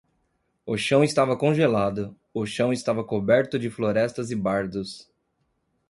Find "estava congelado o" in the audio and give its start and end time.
1.03-2.43